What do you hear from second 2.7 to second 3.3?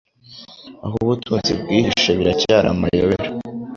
amayobera.